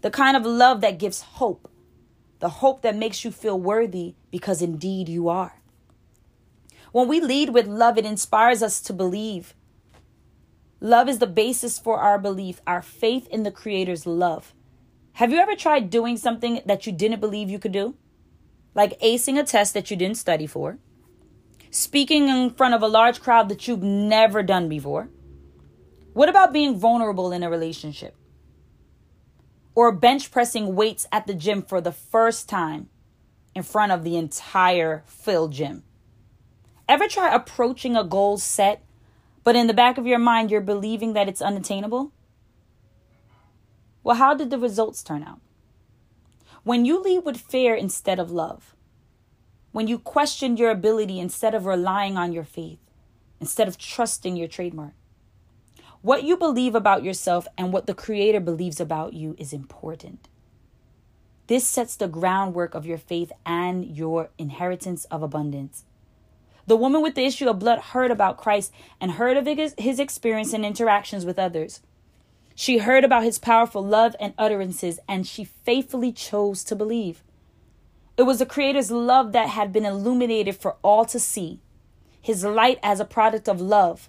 the 0.00 0.10
kind 0.10 0.36
of 0.36 0.46
love 0.46 0.80
that 0.80 0.98
gives 0.98 1.22
hope, 1.22 1.70
the 2.40 2.48
hope 2.48 2.82
that 2.82 2.96
makes 2.96 3.24
you 3.24 3.30
feel 3.30 3.58
worthy 3.58 4.14
because 4.30 4.62
indeed 4.62 5.08
you 5.08 5.28
are. 5.28 5.60
When 6.92 7.08
we 7.08 7.20
lead 7.20 7.50
with 7.50 7.66
love, 7.66 7.98
it 7.98 8.04
inspires 8.04 8.62
us 8.62 8.80
to 8.82 8.92
believe. 8.92 9.54
Love 10.80 11.08
is 11.08 11.18
the 11.18 11.26
basis 11.26 11.78
for 11.78 11.98
our 11.98 12.18
belief, 12.18 12.60
our 12.66 12.82
faith 12.82 13.26
in 13.28 13.42
the 13.42 13.50
Creator's 13.50 14.06
love. 14.06 14.54
Have 15.14 15.32
you 15.32 15.38
ever 15.38 15.56
tried 15.56 15.90
doing 15.90 16.16
something 16.16 16.60
that 16.66 16.86
you 16.86 16.92
didn't 16.92 17.20
believe 17.20 17.50
you 17.50 17.58
could 17.58 17.72
do? 17.72 17.96
Like 18.74 19.00
acing 19.00 19.38
a 19.38 19.44
test 19.44 19.74
that 19.74 19.90
you 19.90 19.96
didn't 19.96 20.18
study 20.18 20.46
for? 20.46 20.78
Speaking 21.74 22.28
in 22.28 22.50
front 22.50 22.72
of 22.72 22.82
a 22.82 22.86
large 22.86 23.20
crowd 23.20 23.48
that 23.48 23.66
you've 23.66 23.82
never 23.82 24.44
done 24.44 24.68
before? 24.68 25.08
What 26.12 26.28
about 26.28 26.52
being 26.52 26.78
vulnerable 26.78 27.32
in 27.32 27.42
a 27.42 27.50
relationship? 27.50 28.14
Or 29.74 29.90
bench 29.90 30.30
pressing 30.30 30.76
weights 30.76 31.08
at 31.10 31.26
the 31.26 31.34
gym 31.34 31.62
for 31.62 31.80
the 31.80 31.90
first 31.90 32.48
time 32.48 32.90
in 33.56 33.64
front 33.64 33.90
of 33.90 34.04
the 34.04 34.16
entire 34.16 35.02
filled 35.08 35.50
gym? 35.50 35.82
Ever 36.88 37.08
try 37.08 37.34
approaching 37.34 37.96
a 37.96 38.04
goal 38.04 38.38
set, 38.38 38.84
but 39.42 39.56
in 39.56 39.66
the 39.66 39.74
back 39.74 39.98
of 39.98 40.06
your 40.06 40.20
mind, 40.20 40.52
you're 40.52 40.60
believing 40.60 41.14
that 41.14 41.28
it's 41.28 41.42
unattainable? 41.42 42.12
Well, 44.04 44.14
how 44.14 44.34
did 44.34 44.50
the 44.50 44.60
results 44.60 45.02
turn 45.02 45.24
out? 45.24 45.40
When 46.62 46.84
you 46.84 47.02
lead 47.02 47.24
with 47.24 47.40
fear 47.40 47.74
instead 47.74 48.20
of 48.20 48.30
love, 48.30 48.73
when 49.74 49.88
you 49.88 49.98
question 49.98 50.56
your 50.56 50.70
ability 50.70 51.18
instead 51.18 51.52
of 51.52 51.66
relying 51.66 52.16
on 52.16 52.32
your 52.32 52.44
faith, 52.44 52.78
instead 53.40 53.66
of 53.66 53.76
trusting 53.76 54.36
your 54.36 54.46
trademark. 54.46 54.92
What 56.00 56.22
you 56.22 56.36
believe 56.36 56.76
about 56.76 57.02
yourself 57.02 57.48
and 57.58 57.72
what 57.72 57.86
the 57.86 57.92
Creator 57.92 58.38
believes 58.38 58.78
about 58.78 59.14
you 59.14 59.34
is 59.36 59.52
important. 59.52 60.28
This 61.48 61.66
sets 61.66 61.96
the 61.96 62.06
groundwork 62.06 62.76
of 62.76 62.86
your 62.86 62.98
faith 62.98 63.32
and 63.44 63.84
your 63.84 64.30
inheritance 64.38 65.06
of 65.06 65.24
abundance. 65.24 65.82
The 66.68 66.76
woman 66.76 67.02
with 67.02 67.16
the 67.16 67.26
issue 67.26 67.48
of 67.48 67.58
blood 67.58 67.80
heard 67.80 68.12
about 68.12 68.38
Christ 68.38 68.72
and 69.00 69.10
heard 69.10 69.36
of 69.36 69.48
his 69.76 69.98
experience 69.98 70.52
and 70.52 70.64
interactions 70.64 71.26
with 71.26 71.36
others. 71.36 71.80
She 72.54 72.78
heard 72.78 73.02
about 73.02 73.24
his 73.24 73.40
powerful 73.40 73.84
love 73.84 74.14
and 74.20 74.34
utterances, 74.38 75.00
and 75.08 75.26
she 75.26 75.42
faithfully 75.42 76.12
chose 76.12 76.62
to 76.62 76.76
believe. 76.76 77.24
It 78.16 78.22
was 78.22 78.38
the 78.38 78.46
Creator's 78.46 78.90
love 78.90 79.32
that 79.32 79.48
had 79.48 79.72
been 79.72 79.84
illuminated 79.84 80.56
for 80.56 80.76
all 80.82 81.04
to 81.06 81.18
see, 81.18 81.60
His 82.20 82.44
light 82.44 82.78
as 82.82 83.00
a 83.00 83.04
product 83.04 83.48
of 83.48 83.60
love. 83.60 84.08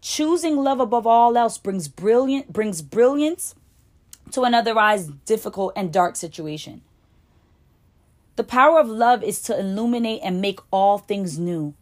Choosing 0.00 0.56
love 0.56 0.80
above 0.80 1.06
all 1.06 1.36
else 1.36 1.58
brings 1.58 1.88
brilliant 1.88 2.52
brings 2.52 2.82
brilliance 2.82 3.54
to 4.32 4.42
an 4.42 4.54
otherwise 4.54 5.08
difficult 5.24 5.72
and 5.76 5.92
dark 5.92 6.16
situation. 6.16 6.82
The 8.34 8.44
power 8.44 8.78
of 8.78 8.88
love 8.88 9.22
is 9.22 9.40
to 9.42 9.58
illuminate 9.58 10.20
and 10.22 10.40
make 10.40 10.60
all 10.70 10.98
things 10.98 11.38
new. 11.38 11.74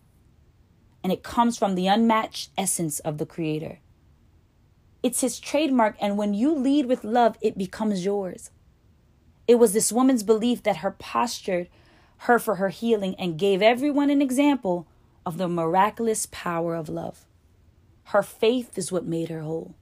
And 1.03 1.13
it 1.13 1.23
comes 1.23 1.59
from 1.59 1.75
the 1.75 1.87
unmatched 1.87 2.51
essence 2.57 3.01
of 3.01 3.19
the 3.19 3.27
Creator. 3.27 3.79
It's 5.03 5.21
His 5.23 5.41
trademark, 5.41 5.97
and 6.01 6.17
when 6.17 6.35
you 6.35 6.55
lead 6.55 6.87
with 6.87 7.05
love, 7.05 7.37
it 7.41 7.59
becomes 7.59 8.05
yours. 8.05 8.51
It 9.47 9.57
was 9.57 9.73
this 9.73 9.93
woman's 9.93 10.23
belief 10.23 10.63
that 10.63 10.79
her 10.79 10.91
postured 10.91 11.69
her 12.19 12.39
for 12.39 12.57
her 12.57 12.71
healing 12.71 13.15
and 13.19 13.39
gave 13.39 13.61
everyone 13.61 14.11
an 14.11 14.23
example 14.23 14.87
of 15.27 15.39
the 15.39 15.49
miraculous 15.49 16.27
power 16.31 16.75
of 16.75 16.89
love. 16.89 17.27
Her 18.05 18.23
faith 18.23 18.79
is 18.79 18.93
what 18.93 19.05
made 19.05 19.29
her 19.29 19.41
whole. 19.41 19.75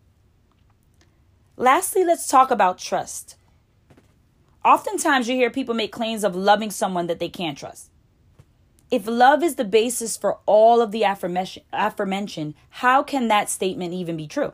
Lastly, 1.56 2.04
let's 2.04 2.26
talk 2.26 2.50
about 2.50 2.78
trust. 2.78 3.36
Oftentimes, 4.64 5.28
you 5.28 5.34
hear 5.34 5.50
people 5.50 5.74
make 5.74 5.92
claims 5.92 6.24
of 6.24 6.34
loving 6.34 6.70
someone 6.70 7.06
that 7.08 7.18
they 7.18 7.28
can't 7.28 7.58
trust. 7.58 7.90
If 8.90 9.06
love 9.06 9.42
is 9.42 9.56
the 9.56 9.64
basis 9.64 10.16
for 10.16 10.38
all 10.46 10.80
of 10.80 10.92
the 10.92 11.02
aforementioned, 11.02 12.54
how 12.70 13.02
can 13.02 13.28
that 13.28 13.50
statement 13.50 13.94
even 13.94 14.16
be 14.16 14.26
true? 14.26 14.52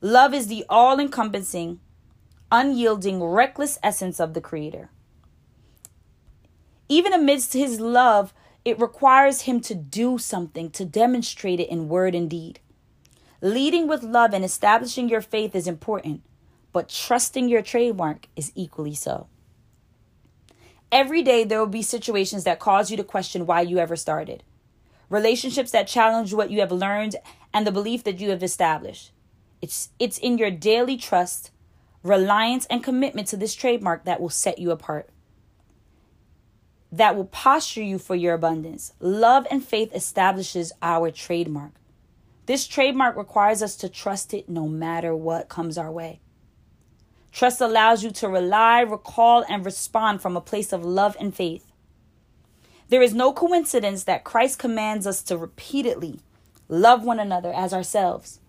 Love 0.00 0.32
is 0.32 0.46
the 0.46 0.64
all 0.68 0.98
encompassing, 0.98 1.78
unyielding, 2.50 3.22
reckless 3.22 3.78
essence 3.82 4.20
of 4.20 4.34
the 4.34 4.40
Creator. 4.40 4.90
Even 6.88 7.12
amidst 7.12 7.52
His 7.52 7.80
love, 7.80 8.32
It 8.64 8.78
requires 8.78 9.42
him 9.42 9.60
to 9.62 9.74
do 9.74 10.18
something, 10.18 10.70
to 10.72 10.84
demonstrate 10.84 11.60
it 11.60 11.70
in 11.70 11.88
word 11.88 12.14
and 12.14 12.28
deed. 12.28 12.60
Leading 13.40 13.88
with 13.88 14.02
love 14.02 14.34
and 14.34 14.44
establishing 14.44 15.08
your 15.08 15.22
faith 15.22 15.54
is 15.54 15.66
important, 15.66 16.22
but 16.72 16.90
trusting 16.90 17.48
your 17.48 17.62
trademark 17.62 18.26
is 18.36 18.52
equally 18.54 18.94
so. 18.94 19.28
Every 20.92 21.22
day, 21.22 21.44
there 21.44 21.58
will 21.58 21.66
be 21.66 21.82
situations 21.82 22.44
that 22.44 22.60
cause 22.60 22.90
you 22.90 22.96
to 22.96 23.04
question 23.04 23.46
why 23.46 23.62
you 23.62 23.78
ever 23.78 23.96
started, 23.96 24.42
relationships 25.08 25.70
that 25.70 25.88
challenge 25.88 26.34
what 26.34 26.50
you 26.50 26.60
have 26.60 26.72
learned 26.72 27.16
and 27.54 27.66
the 27.66 27.72
belief 27.72 28.04
that 28.04 28.20
you 28.20 28.30
have 28.30 28.42
established. 28.42 29.12
It's, 29.62 29.88
it's 29.98 30.18
in 30.18 30.36
your 30.36 30.50
daily 30.50 30.96
trust, 30.96 31.50
reliance, 32.02 32.66
and 32.66 32.82
commitment 32.82 33.28
to 33.28 33.36
this 33.36 33.54
trademark 33.54 34.04
that 34.04 34.20
will 34.20 34.30
set 34.30 34.58
you 34.58 34.70
apart, 34.70 35.10
that 36.90 37.14
will 37.14 37.26
posture 37.26 37.82
you 37.82 37.98
for 37.98 38.14
your 38.14 38.34
abundance. 38.34 38.92
Love 39.00 39.46
and 39.50 39.64
faith 39.64 39.94
establishes 39.94 40.72
our 40.82 41.10
trademark. 41.10 41.72
This 42.46 42.66
trademark 42.66 43.16
requires 43.16 43.62
us 43.62 43.76
to 43.76 43.88
trust 43.88 44.34
it 44.34 44.48
no 44.48 44.66
matter 44.66 45.14
what 45.14 45.48
comes 45.48 45.78
our 45.78 45.90
way. 45.90 46.20
Trust 47.32 47.60
allows 47.60 48.02
you 48.02 48.10
to 48.10 48.28
rely, 48.28 48.80
recall, 48.80 49.44
and 49.48 49.64
respond 49.64 50.20
from 50.20 50.36
a 50.36 50.40
place 50.40 50.72
of 50.72 50.84
love 50.84 51.16
and 51.20 51.34
faith. 51.34 51.70
There 52.88 53.02
is 53.02 53.14
no 53.14 53.32
coincidence 53.32 54.02
that 54.04 54.24
Christ 54.24 54.58
commands 54.58 55.06
us 55.06 55.22
to 55.24 55.36
repeatedly 55.36 56.18
love 56.68 57.04
one 57.04 57.20
another 57.20 57.52
as 57.52 57.72
ourselves 57.72 58.40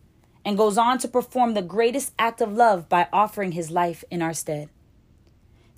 and 0.43 0.57
goes 0.57 0.77
on 0.77 0.97
to 0.99 1.07
perform 1.07 1.53
the 1.53 1.61
greatest 1.61 2.13
act 2.17 2.41
of 2.41 2.53
love 2.53 2.89
by 2.89 3.07
offering 3.13 3.51
his 3.51 3.71
life 3.71 4.03
in 4.09 4.21
our 4.21 4.33
stead. 4.33 4.69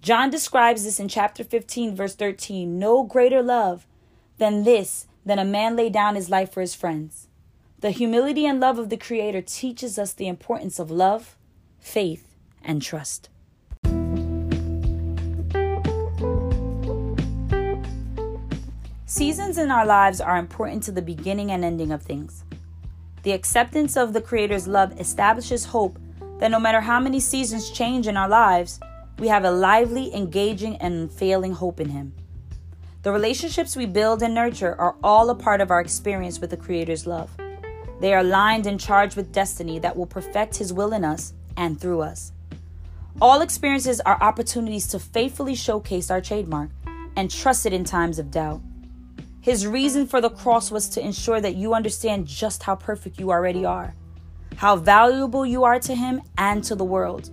John 0.01 0.29
describes 0.29 0.83
this 0.83 0.99
in 0.99 1.07
chapter 1.07 1.43
15, 1.43 1.95
verse 1.95 2.15
13 2.15 2.77
no 2.77 3.03
greater 3.03 3.41
love 3.41 3.87
than 4.37 4.63
this, 4.63 5.07
than 5.25 5.39
a 5.39 5.45
man 5.45 5.75
lay 5.75 5.89
down 5.89 6.15
his 6.15 6.29
life 6.29 6.51
for 6.51 6.61
his 6.61 6.75
friends. 6.75 7.27
The 7.79 7.91
humility 7.91 8.45
and 8.45 8.59
love 8.59 8.79
of 8.79 8.89
the 8.89 8.97
Creator 8.97 9.41
teaches 9.41 9.99
us 9.99 10.13
the 10.13 10.27
importance 10.27 10.79
of 10.79 10.91
love, 10.91 11.35
faith, 11.79 12.35
and 12.63 12.81
trust. 12.81 13.29
Seasons 19.05 19.57
in 19.57 19.69
our 19.69 19.85
lives 19.85 20.19
are 20.19 20.37
important 20.37 20.83
to 20.83 20.91
the 20.91 21.01
beginning 21.01 21.51
and 21.51 21.63
ending 21.63 21.91
of 21.91 22.01
things. 22.01 22.43
The 23.23 23.31
acceptance 23.31 23.95
of 23.95 24.11
the 24.11 24.21
Creator's 24.21 24.67
love 24.67 24.99
establishes 24.99 25.63
hope 25.63 25.97
that 26.39 26.51
no 26.51 26.59
matter 26.59 26.81
how 26.81 26.99
many 26.99 27.21
seasons 27.21 27.71
change 27.71 28.05
in 28.05 28.17
our 28.17 28.27
lives, 28.27 28.81
we 29.17 29.29
have 29.29 29.45
a 29.45 29.51
lively, 29.51 30.13
engaging, 30.13 30.75
and 30.77 30.93
unfailing 30.93 31.53
hope 31.53 31.79
in 31.79 31.87
Him. 31.87 32.13
The 33.03 33.13
relationships 33.13 33.77
we 33.77 33.85
build 33.85 34.21
and 34.23 34.33
nurture 34.33 34.75
are 34.77 34.97
all 35.01 35.29
a 35.29 35.35
part 35.35 35.61
of 35.61 35.71
our 35.71 35.79
experience 35.79 36.41
with 36.41 36.49
the 36.49 36.57
Creator's 36.57 37.07
love. 37.07 37.29
They 38.01 38.13
are 38.13 38.19
aligned 38.19 38.67
and 38.67 38.77
charged 38.77 39.15
with 39.15 39.31
destiny 39.31 39.79
that 39.79 39.95
will 39.95 40.05
perfect 40.05 40.57
His 40.57 40.73
will 40.73 40.91
in 40.91 41.05
us 41.05 41.33
and 41.55 41.79
through 41.79 42.01
us. 42.01 42.33
All 43.21 43.39
experiences 43.39 44.01
are 44.01 44.21
opportunities 44.21 44.87
to 44.87 44.99
faithfully 44.99 45.55
showcase 45.55 46.11
our 46.11 46.19
trademark 46.19 46.71
and 47.15 47.31
trust 47.31 47.65
it 47.65 47.71
in 47.71 47.85
times 47.85 48.19
of 48.19 48.31
doubt. 48.31 48.61
His 49.43 49.67
reason 49.67 50.07
for 50.07 50.21
the 50.21 50.29
cross 50.29 50.71
was 50.71 50.87
to 50.87 51.01
ensure 51.03 51.41
that 51.41 51.55
you 51.55 51.73
understand 51.73 52.25
just 52.25 52.63
how 52.63 52.77
perfect 52.77 53.19
you 53.19 53.29
already 53.29 53.65
are, 53.65 53.93
how 54.55 54.77
valuable 54.77 55.45
you 55.45 55.65
are 55.65 55.81
to 55.81 55.93
Him 55.93 56.21
and 56.37 56.63
to 56.63 56.75
the 56.75 56.85
world. 56.85 57.29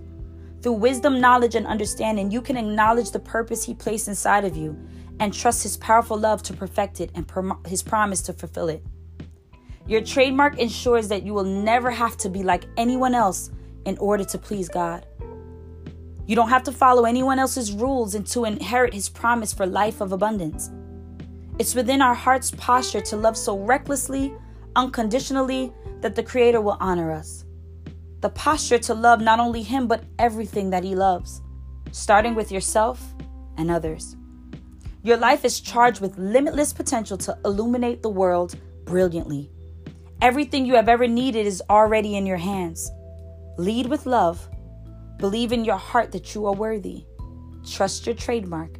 Through 0.61 0.73
wisdom, 0.73 1.21
knowledge, 1.21 1.55
and 1.55 1.65
understanding, 1.65 2.29
you 2.29 2.41
can 2.41 2.57
acknowledge 2.57 3.11
the 3.11 3.19
purpose 3.19 3.63
He 3.63 3.73
placed 3.73 4.09
inside 4.09 4.43
of 4.43 4.57
you 4.57 4.77
and 5.21 5.33
trust 5.33 5.63
His 5.63 5.77
powerful 5.77 6.17
love 6.17 6.43
to 6.43 6.53
perfect 6.53 6.99
it 6.99 7.11
and 7.15 7.25
His 7.65 7.81
promise 7.81 8.21
to 8.23 8.33
fulfill 8.33 8.67
it. 8.67 8.83
Your 9.87 10.01
trademark 10.01 10.59
ensures 10.59 11.07
that 11.07 11.23
you 11.23 11.33
will 11.33 11.45
never 11.45 11.91
have 11.91 12.17
to 12.17 12.29
be 12.29 12.43
like 12.43 12.65
anyone 12.75 13.15
else 13.15 13.51
in 13.85 13.97
order 13.99 14.25
to 14.25 14.37
please 14.37 14.67
God. 14.67 15.05
You 16.27 16.35
don't 16.35 16.49
have 16.49 16.63
to 16.63 16.73
follow 16.73 17.05
anyone 17.05 17.39
else's 17.39 17.71
rules 17.71 18.15
and 18.15 18.27
to 18.27 18.43
inherit 18.43 18.93
his 18.93 19.07
promise 19.07 19.53
for 19.53 19.65
life 19.65 20.01
of 20.01 20.11
abundance. 20.11 20.69
It's 21.61 21.75
within 21.75 22.01
our 22.01 22.15
heart's 22.15 22.49
posture 22.49 23.01
to 23.01 23.15
love 23.15 23.37
so 23.37 23.55
recklessly, 23.55 24.33
unconditionally, 24.75 25.71
that 25.99 26.15
the 26.15 26.23
Creator 26.23 26.59
will 26.59 26.75
honor 26.79 27.11
us. 27.11 27.45
The 28.21 28.31
posture 28.31 28.79
to 28.79 28.95
love 28.95 29.21
not 29.21 29.39
only 29.39 29.61
Him, 29.61 29.85
but 29.85 30.03
everything 30.17 30.71
that 30.71 30.83
He 30.83 30.95
loves, 30.95 31.43
starting 31.91 32.33
with 32.33 32.51
yourself 32.51 33.13
and 33.59 33.69
others. 33.69 34.15
Your 35.03 35.17
life 35.17 35.45
is 35.45 35.59
charged 35.59 36.01
with 36.01 36.17
limitless 36.17 36.73
potential 36.73 37.15
to 37.17 37.37
illuminate 37.45 38.01
the 38.01 38.09
world 38.09 38.55
brilliantly. 38.85 39.51
Everything 40.19 40.65
you 40.65 40.73
have 40.73 40.89
ever 40.89 41.05
needed 41.05 41.45
is 41.45 41.61
already 41.69 42.15
in 42.15 42.25
your 42.25 42.37
hands. 42.37 42.89
Lead 43.59 43.85
with 43.85 44.07
love 44.07 44.49
Believe 45.19 45.51
in 45.51 45.63
your 45.63 45.77
heart 45.77 46.11
that 46.13 46.33
you 46.33 46.47
are 46.47 46.55
worthy. 46.55 47.05
Trust 47.69 48.07
your 48.07 48.15
trademark 48.15 48.79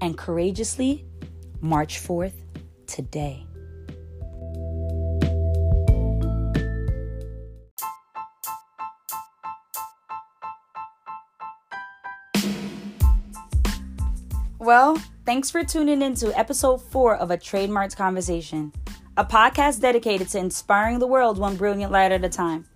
and 0.00 0.16
courageously 0.16 1.09
march 1.60 2.00
4th, 2.00 2.34
today. 2.86 3.46
Well, 14.58 15.02
thanks 15.24 15.50
for 15.50 15.64
tuning 15.64 16.02
in 16.02 16.14
to 16.16 16.38
episode 16.38 16.78
four 16.82 17.16
of 17.16 17.30
A 17.30 17.36
Trademarks 17.38 17.94
Conversation, 17.94 18.72
a 19.16 19.24
podcast 19.24 19.80
dedicated 19.80 20.28
to 20.28 20.38
inspiring 20.38 20.98
the 20.98 21.06
world 21.06 21.38
one 21.38 21.56
brilliant 21.56 21.90
light 21.90 22.12
at 22.12 22.24
a 22.24 22.28
time. 22.28 22.66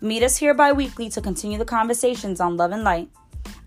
Meet 0.00 0.22
us 0.22 0.38
here 0.38 0.54
bi 0.54 0.72
weekly 0.72 1.08
to 1.10 1.20
continue 1.20 1.58
the 1.58 1.64
conversations 1.64 2.40
on 2.40 2.56
love 2.56 2.72
and 2.72 2.84
light. 2.84 3.10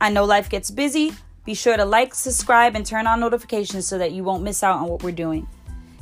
I 0.01 0.09
know 0.09 0.25
life 0.25 0.49
gets 0.49 0.71
busy. 0.71 1.13
Be 1.49 1.55
sure 1.55 1.75
to 1.75 1.83
like, 1.83 2.13
subscribe, 2.13 2.75
and 2.75 2.85
turn 2.85 3.07
on 3.07 3.19
notifications 3.19 3.87
so 3.87 3.97
that 3.97 4.11
you 4.11 4.23
won't 4.23 4.43
miss 4.43 4.61
out 4.61 4.81
on 4.81 4.87
what 4.87 5.01
we're 5.01 5.11
doing. 5.11 5.47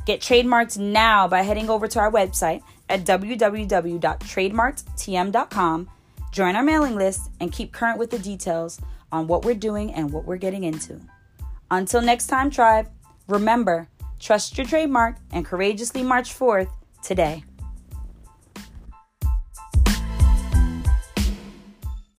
Get 0.04 0.20
trademarked 0.20 0.76
now 0.76 1.26
by 1.26 1.40
heading 1.40 1.70
over 1.70 1.88
to 1.88 1.98
our 1.98 2.12
website 2.12 2.60
at 2.90 3.06
www.trademarkedtm.com, 3.06 5.90
join 6.32 6.54
our 6.54 6.62
mailing 6.62 6.96
list, 6.96 7.30
and 7.40 7.50
keep 7.50 7.72
current 7.72 7.98
with 7.98 8.10
the 8.10 8.18
details 8.18 8.78
on 9.10 9.26
what 9.26 9.46
we're 9.46 9.54
doing 9.54 9.94
and 9.94 10.12
what 10.12 10.26
we're 10.26 10.36
getting 10.36 10.64
into. 10.64 11.00
Until 11.70 12.02
next 12.02 12.26
time, 12.26 12.50
tribe, 12.50 12.90
remember 13.26 13.88
trust 14.20 14.58
your 14.58 14.66
trademark 14.66 15.16
and 15.32 15.46
courageously 15.46 16.02
march 16.02 16.34
forth 16.34 16.68
today. 17.02 17.42